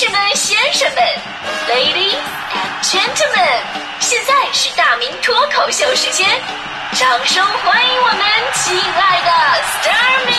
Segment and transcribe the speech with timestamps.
[0.00, 1.02] 士们、先生们
[1.68, 2.14] ，Ladies
[2.54, 3.64] and Gentlemen，
[3.98, 6.24] 现在是大明脱口秀时间，
[6.92, 8.20] 掌声欢迎我们
[8.54, 9.30] 亲爱的
[9.60, 10.32] s t a r m y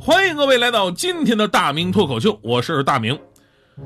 [0.00, 3.16] 欢迎各位来到今天的大明脱口秀，我是大明。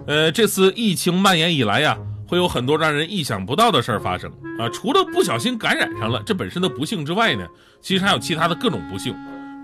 [0.07, 1.95] 呃，这次疫情蔓延以来呀，
[2.27, 4.67] 会有很多让人意想不到的事儿发生啊。
[4.71, 7.47] 除了不小心感染上了这本身的不幸之外呢，
[7.83, 9.15] 其实还有其他的各种不幸。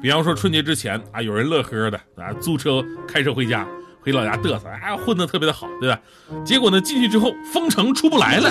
[0.02, 3.66] 比方说春节之前啊，有人乐呵的啊，租车开车回家，
[4.00, 6.00] 回老家嘚瑟，哎，混得特别的好，对吧？
[6.44, 8.50] 结果呢，进去之后封城出不来了，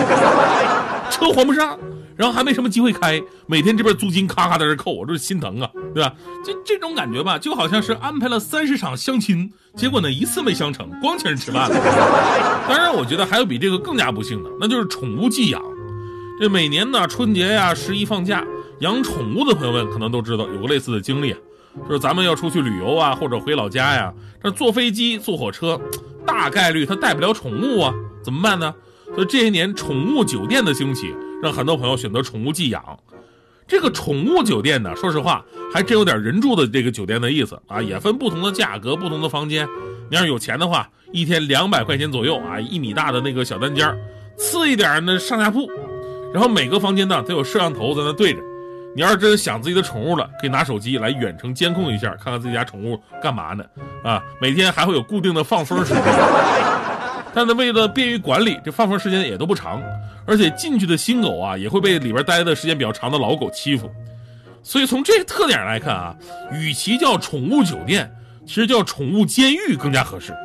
[1.09, 1.77] 车还不上，
[2.15, 6.13] 然后还没什么机会开，每天这边租金咔咔在这扣，我这心疼啊，对吧？
[6.45, 12.65] 这这种感觉吧，就好像是安排了三十场相亲，结果呢一次没相成，光请人吃饭了。
[12.67, 15.59] 当然，我觉得还有比这个更加不幸的，那就是宠物寄养。
[16.39, 18.45] 这每年呢春节呀、十一放假。
[18.79, 21.35] 养宠物的朋友们可能都知道有个类似的经历，
[21.87, 25.79] 就是咱们要出去旅游啊，或者回老家呀，这坐飞机、坐火车，
[26.25, 28.73] 大概率他带不了宠物啊，怎么办呢？
[29.15, 32.81] 所以这些年宠物酒店的兴起，让很多朋友选择宠物寄养。
[33.67, 39.67] 这个宠物酒店呢，说实话还真有点人住的这个酒店的意思啊，也分不同的价格、不同的房间。
[40.09, 43.93] 你要是有钱的话，一天两百块钱左右啊，一米大的那个小单间
[44.37, 45.69] 次一点呢上下铺，
[46.33, 48.39] 然后每个房间呢都有摄像头在那对着。
[48.95, 53.63] 你要是真想自己的宠物了，可以拿手机来远程监控一下，看看自己家宠物干嘛呢？
[54.03, 56.03] 啊，每天还会有固定的放风时间。
[57.33, 59.81] 但是为了便于管理，这放风时间也都不长，
[60.25, 63.89] 而且进去的新狗啊，也会被里边待的时间比较长的老狗欺负。
[64.63, 66.15] 所以从这特点来看啊，
[66.51, 68.11] 与其叫宠物酒店，
[68.45, 70.35] 其实叫宠物监狱更加合适。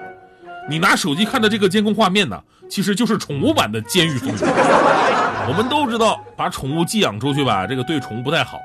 [0.69, 4.47] 你拿手机看的这个监控画面呢，其实就是宠物版的监狱风格。
[5.47, 8.59] 我们都知道，把宠物寄养出去吧，这个对宠物不太好。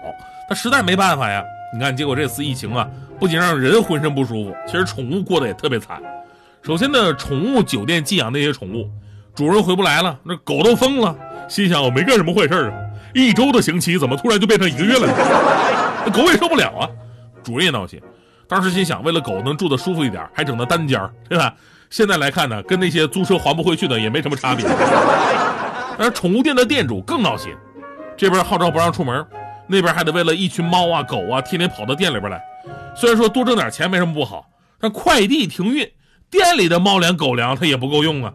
[0.48, 1.44] 他实在没办法呀。
[1.72, 2.88] 你看，结果这次疫情啊，
[3.20, 6.02] 不仅让人浑身不舒服，其实宠物过得也特别惨。
[6.64, 8.90] 首先呢，宠物酒店寄养那些宠物，
[9.36, 11.16] 主人回不来了，那狗都疯了，
[11.48, 12.74] 心想我没干什么坏事啊，
[13.14, 15.08] 一周的刑期怎么突然就变成一个月了？
[16.06, 16.90] 那狗也受不了啊，
[17.44, 18.02] 主人也闹心。
[18.48, 21.54] 当时心想，为了狗能住得舒服一点，还整的单间对吧？
[21.92, 24.66] 现在来看呢，跟那些租车还不回去的也没什么差别。
[26.00, 27.54] 而宠物店的店主更闹心，
[28.16, 29.24] 这边号召不让出门，
[29.68, 32.42] 那边还得为了一群猫啊狗啊天天跑到店里边来。
[32.96, 34.50] 虽然说多挣点钱没什么不好，
[34.80, 35.86] 但快递停运，
[36.32, 38.34] 店里的猫粮狗粮它也不够用啊。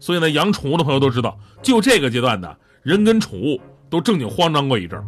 [0.00, 5.04] 所以呢，养宠物的朋友都知道，就这个阶段呢，人跟宠物都正经慌张过一阵儿。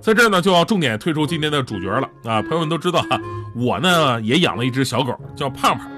[0.00, 2.40] 在这儿呢，就要重点推出今天的主角了啊！
[2.42, 3.04] 朋友们都知道，
[3.56, 5.90] 我呢也养了一只小狗，叫胖胖。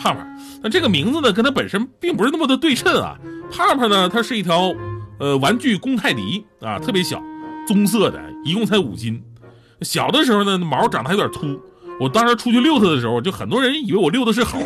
[0.00, 0.26] 胖胖，
[0.62, 3.16] 那这个名字呢，跟它本身并不是那么的对称啊。
[3.52, 4.72] 胖胖呢，它是一条，
[5.18, 7.22] 呃，玩具公泰迪啊，特别小，
[7.66, 9.22] 棕色的，一共才五斤。
[9.82, 11.60] 小的时候呢，毛长得还有点秃。
[12.00, 14.58] 我当时出去遛它的时候，就很多人以为我遛的是猴，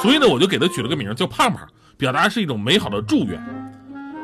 [0.00, 3.44] 所以呢，我就给它取了个名叫胖胖，表达是一种美好的祝愿。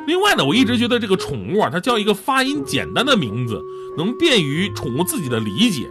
[0.07, 3.61] 另外呢，我一直觉得这个宠物啊，它叫一个发音简单的名字，
[3.99, 5.89] 能便于宠物自己的理解。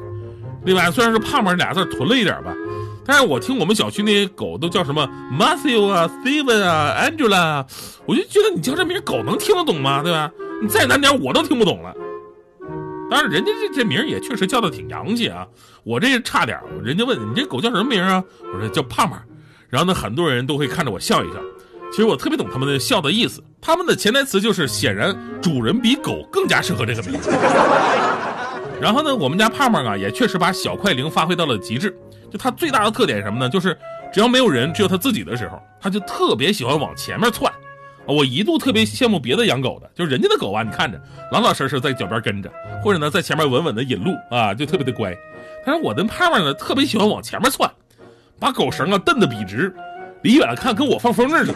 [0.64, 2.56] 另外，虽然是胖胖俩字囤了一点吧。
[3.12, 5.06] 但是我听我们小区那些狗都叫什么
[5.38, 7.66] Matthew 啊，Steven 啊，Angela，
[8.06, 10.02] 我就觉得你叫这名狗能听得懂吗？
[10.02, 10.32] 对吧？
[10.62, 11.94] 你再难点我都听不懂了。
[13.10, 15.46] 当然，人家这这名也确实叫的挺洋气啊。
[15.84, 18.24] 我这差点，人家问你这狗叫什么名啊？
[18.54, 19.22] 我说叫胖胖。
[19.68, 21.36] 然后呢，很多人都会看着我笑一笑。
[21.92, 23.44] 其实我特别懂他们的笑的意思。
[23.60, 27.30] 他们的潜台词就是，显然主人比狗更加适合这个名字。
[28.80, 31.94] 然后呢，我们家胖胖啊，也确实把小快灵发挥到了极致。
[32.32, 33.50] 就它最大的特点是什么呢？
[33.50, 33.78] 就是
[34.12, 37.52] 只要没有人，只有它自己的时候，它就特别喜欢往前面窜。
[38.08, 41.00] 我一度特别羡慕别的养狗的，就是人家的狗啊，你看着
[41.32, 42.52] 老老实实在脚边跟着，
[42.84, 45.16] 或者呢在前面稳稳的引路啊，就特别的乖。
[45.66, 47.70] 但是我的胖胖呢，特别喜欢往前面窜，
[48.40, 49.74] 把狗绳啊蹬得笔直，
[50.24, 51.54] 离远了看跟我放风筝似的。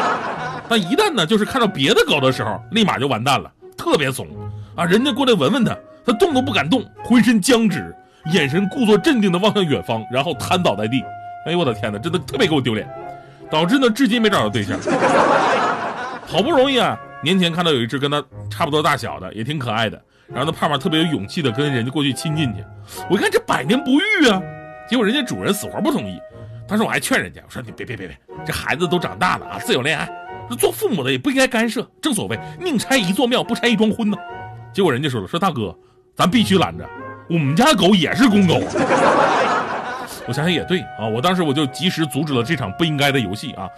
[0.68, 4.26] 但一旦呢，就是看到别的狗的时候，立马就完蛋了，特别怂
[4.74, 4.84] 啊！
[4.84, 7.94] 人家过来闻闻它，它动都不敢动，浑身僵直。
[8.32, 11.02] 眼神故作镇定的望向远方，然后瘫倒在地。
[11.46, 12.88] 哎呦我的天哪，真的特别给我丢脸，
[13.50, 14.78] 导致呢至今没找到对象。
[16.26, 19.98] 好不容易啊，年前看到有一只跟他差不多大小的，也挺可爱的。
[20.26, 22.62] 然后那胖胖特别有勇气的跟人家过去亲近去。
[23.08, 24.42] 我一看这百年不遇啊，
[24.90, 26.18] 结果人家主人死活不同意。
[26.68, 30.06] 当时我还劝人家，我说你别别别别，这孩子都长大了啊，自由恋爱，
[30.58, 31.88] 做父母的也不应该干涉。
[32.02, 34.18] 正所谓宁拆一座庙，不拆一桩婚呢。
[34.70, 35.74] 结果人家说了，说大哥，
[36.14, 36.86] 咱必须拦着。
[37.28, 38.54] 我们家狗也是公狗，
[40.26, 43.68] 我想想也对啊，我当时我就及时阻止了这场不应该的游戏啊。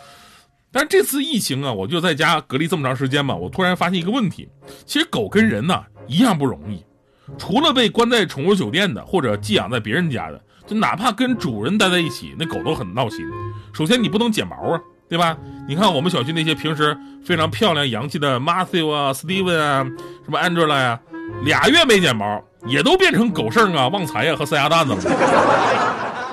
[0.72, 4.48] 但是这次疫情啊，我就在家隔离这么长时间嘛，我突然发现一个问题，
[4.86, 6.84] 其实狗跟人呐一样不容易。
[7.38, 13.24] 除了被关在宠物酒店的，或者寄养在别人家的，就哪怕跟主人待在一起，那狗都很闹心。
[13.72, 15.36] 首先你不能剪毛啊，对吧？
[15.66, 19.84] 你看我们小区那些平时非常漂亮洋气的 Matthew 啊、Steven 啊、
[20.24, 21.00] 什么 Angela 呀，
[21.44, 25.00] 俩月没剪毛，也都变成狗剩啊、旺财呀和塞鸭蛋子了。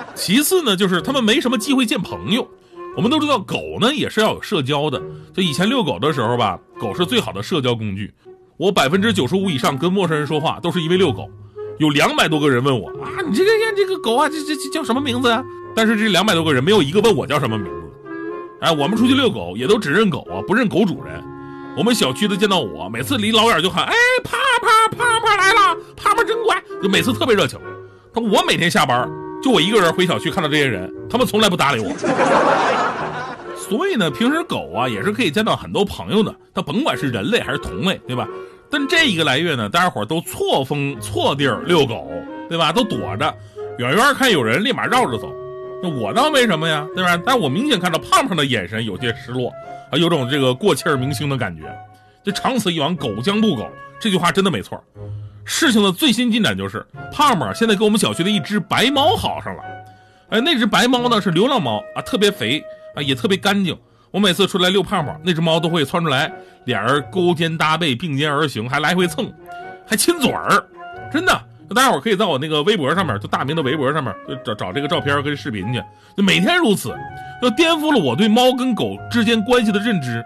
[0.16, 2.48] 其次呢，就是他们没什么机会见朋友。
[2.96, 5.02] 我们都知道，狗呢也是要有社交的。
[5.34, 8.14] 就以前遛狗的时候吧，狗是最好的社交工具。
[8.58, 11.30] 我百分之九十五以上跟陌生人说话都是因为遛狗。
[11.78, 15.44] 有两百多个人问我啊，你这个这个狗啊，这这这叫什么名字啊？
[15.76, 17.92] 但是这两百多个人没有一个问我叫什么名字。
[18.62, 21.24] 哎，我们出去遛狗也都只认狗啊，不认狗主人。
[21.78, 24.47] 我们小区的见到我，每次离老远就喊，哎，帕帕帕帕来了，帕帕
[26.28, 27.58] 真乖，就每次特别热情。
[28.14, 29.10] 他我每天下班。
[29.40, 31.94] 就我一个人回小区看到这些人，他们从来不搭理我。
[33.56, 38.28] 所以呢，平时狗啊也是可以见到很多朋友的，它甭管是人类还是同类，对吧？
[38.70, 42.12] 但这一个来月呢，大家伙都错峰错地儿遛狗，
[42.50, 42.72] 对吧？
[42.72, 43.32] 都躲着，
[43.78, 45.32] 远远看有人，立马绕着走。
[45.84, 47.16] 那我倒没什么呀，对吧？
[47.24, 49.50] 但我明显看到胖胖的眼神有些失落，
[49.92, 51.64] 啊，有种这个过气儿明星的感觉。
[52.24, 53.70] 这长此以往，狗将不狗，
[54.00, 54.84] 这句话真的没错。
[55.50, 59.64] 事情的最新进展就是，胖胖现在跟我们小区的一只白猫好上了。
[60.30, 62.62] 哎，那只白猫呢是流浪猫啊，特别肥
[62.94, 63.76] 啊，也特别干净。
[64.12, 66.30] 我每次出来遛胖胖，那只猫都会窜出来，
[66.66, 69.32] 俩人勾肩搭背，并肩而行，还来回蹭，
[69.88, 70.62] 还亲嘴儿。
[71.14, 71.32] 真的，
[71.74, 74.14] 大家伙可以在我那个微博上面，就大明的微博上面，
[74.44, 75.82] 找找这个照片跟视频去。
[76.18, 76.94] 就每天如此，
[77.42, 80.22] 就颠覆了我对猫跟狗之间关系的认知。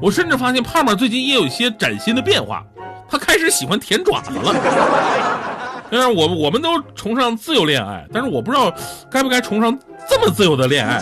[0.00, 2.64] 我甚至发现胖胖最近也有一些崭新的变化。
[3.08, 4.52] 他开始喜欢舔爪子了，
[5.90, 8.72] 但是我我们都崇尚自由恋爱，但是我不知道
[9.10, 11.00] 该不该崇尚这么自由的恋爱。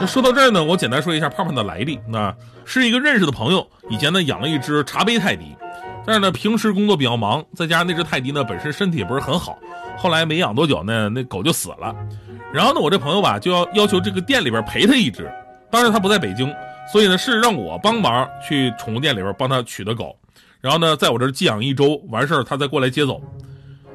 [0.00, 1.98] 那说到这儿呢，我简单说一下胖胖的来历。
[2.08, 2.34] 那
[2.64, 5.54] 是一个认识的朋友，以前呢养了一只茶杯泰迪，
[6.06, 9.58] 但是呢平时工作比较忙，再加上那只泰迪呢本身身体也不是很好，
[9.96, 11.94] 后来没养多久呢，那狗就死了。
[12.52, 15.30] 然后呢，我这朋友吧就要要求这个店里边赔他一只，
[15.70, 16.54] 当时他不在北京，
[16.92, 20.16] 所以呢是让我帮忙去宠物店里边帮他取的狗。
[20.60, 23.22] 然后呢，在我这儿寄养一周，完事儿他再过来接走。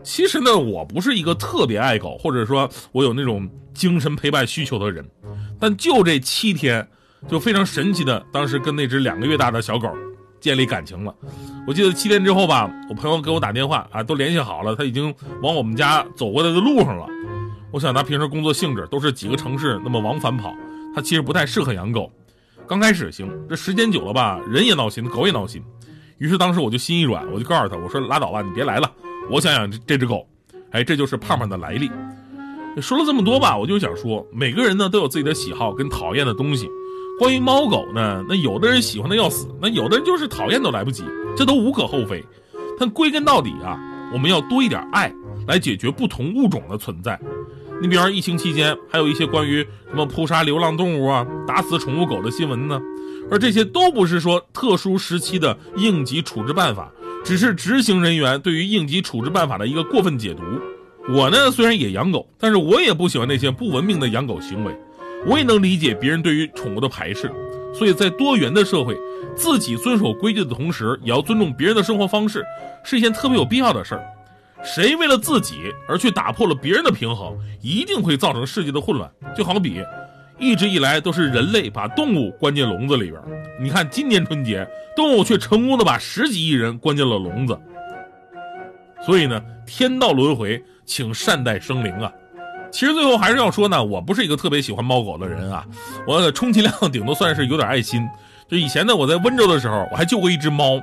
[0.02, 5.06] 其实呢，我不是一个特别爱狗，或者说我有那种精神陪伴需求的人。
[5.60, 6.88] 但就这七天，
[7.28, 9.90] 就非常神奇的，当时跟那只两个月大的小狗
[10.40, 11.14] 建立感情了。
[11.66, 17.08] 我记得七天之后吧，我朋友给我打电话啊，都联系好了，他已经往我们家走过来的路上了。
[17.72, 20.54] 我想他平时工作性质都是几个城市那么往返跑，
[20.96, 22.12] 他其实不太适合养狗。
[22.68, 25.62] 刚开始行，这时间久了吧，人也闹心，狗也闹心。
[26.18, 28.90] 于是当时我就心一软，我就告诉他，我说拉倒吧，你别来了，
[29.30, 30.28] 我想养这这只狗。
[30.72, 31.92] 哎，这就是胖胖的来历。
[32.82, 36.68] 说了这么多吧，我就想说，每个人呢都有自己的喜好跟讨厌的东西。
[37.20, 41.04] 关于猫狗呢，那有的人喜欢的要死，那有的人就是讨厌都来不及，
[41.38, 42.24] 这都无可厚非。
[42.80, 43.78] 但归根到底啊，
[44.12, 45.14] 我们要多一点爱
[45.48, 47.20] 来解决不同物种的存在。
[47.82, 52.80] 你比方说疫情期间，还有一些关于什么扑杀流浪动物啊、打死宠物狗的新闻呢。
[53.32, 56.92] 而这些都不是说特殊时期的应急处置办法，
[57.24, 60.44] 只是执行人员对于应急处置办法的一个过分解读。
[61.14, 64.74] 我呢虽然也养狗，但是我也不喜欢那些不文明的养狗行为。
[65.26, 67.32] 我也能理解别人对于宠物的排斥，
[67.74, 68.94] 所以在多元的社会，
[69.36, 72.44] 自己遵守规矩的同时，也要尊重别人的生活方式，
[72.84, 74.04] 是一件特别有必要的事儿。
[74.64, 79.10] 谁为了自己而去打破了别人的平衡，一定会造成世界的混乱。
[79.36, 79.84] 就好比。
[80.40, 83.22] 一直以来都是人类把动物关进笼子里边，
[83.62, 87.58] 你看今年春节，动物却成功的把十几亿人关进了笼子。
[89.06, 92.12] 所以呢，天道轮回，请善待生灵啊！
[92.72, 95.64] 其实最后还是要说呢，我不是一个特别喜欢猫狗的人啊，
[96.08, 98.02] 我充其量顶多算是有点爱心。
[98.50, 100.82] 就以前呢，我在温州的时候，我还救过一只猫，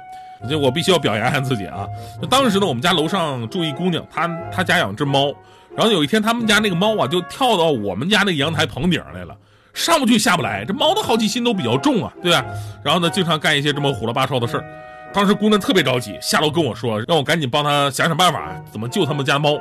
[0.49, 1.87] 就我必须要表扬一下自己啊。
[2.20, 5.32] 就当时呢，我们家楼上住一姑娘，她她家养只猫。
[5.76, 9.37] 然后有一天，他们家那个猫啊，就跳到我们家那个阳台棚顶来了，
[9.73, 10.64] 上不去下不来。
[10.64, 12.44] 这猫的好奇心都比较重啊，对吧？
[12.82, 14.64] 然后呢，经常干一些这么虎了八哨的事儿。
[15.12, 19.59] 当时姑娘特别着急，下楼跟我说，让我赶紧帮她想想办法，怎么救他们家猫。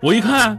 [0.00, 0.58] 我一看，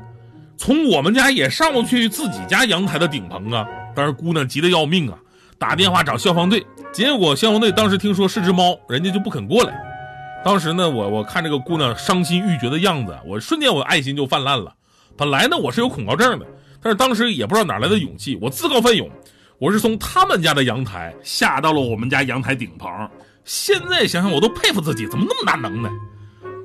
[0.57, 3.65] 从我们家也上不去自己家阳台的顶棚啊。
[3.95, 5.17] 当时姑娘急得要命啊，
[5.59, 6.65] 打电话找消防队。
[6.91, 9.79] 结果消防队当时听说是只猫，人家就不肯过来。
[10.43, 14.73] 当时呢，我我看这个姑娘伤心欲绝的样子，我瞬间我爱心就泛滥了。
[15.17, 16.45] 本来呢，我是有恐高症的，
[16.81, 19.09] 但是当时也不知道哪来的勇气，我自告奋勇，
[19.59, 22.89] 我是从他们家的阳台下到了我们家阳台顶棚。
[23.43, 25.89] 现在想想，我都佩服自己怎么那么大能耐。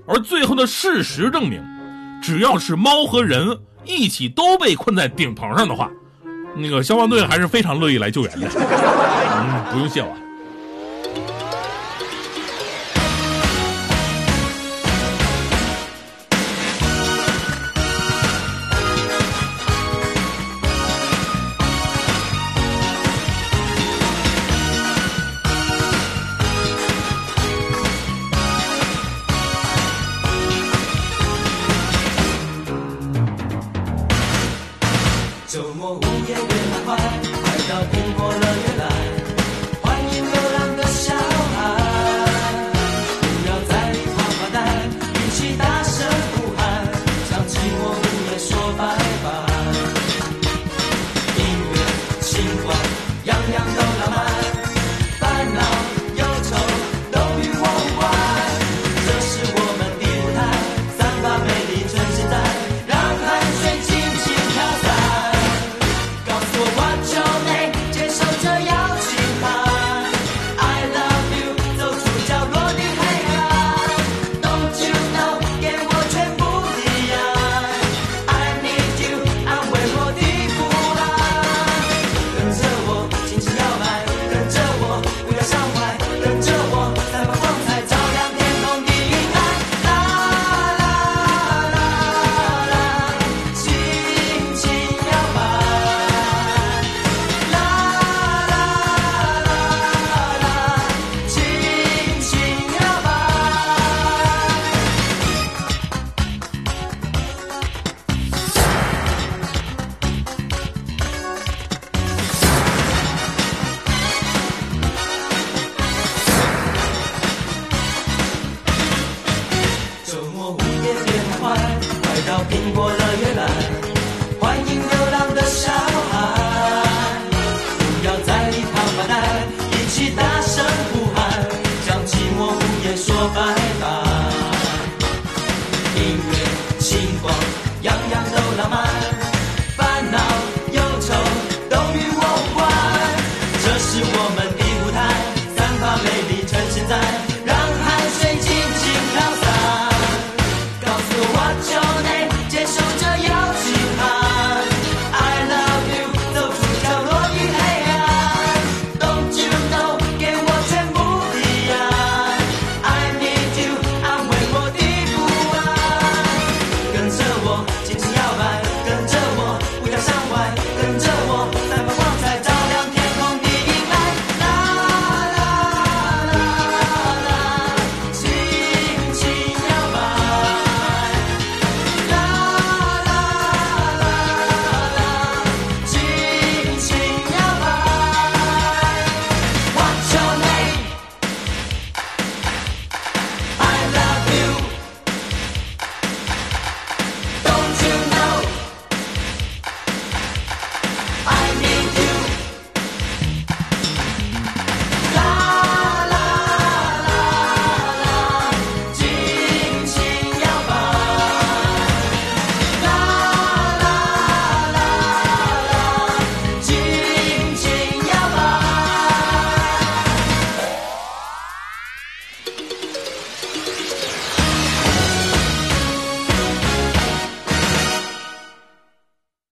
[0.07, 1.61] 而最后的事实证明，
[2.23, 5.91] 只要是猫和人一起都被困在顶棚上的话，
[6.57, 8.49] 那个消防队还是非常乐意来救援的。
[8.49, 10.17] 嗯，不用谢我。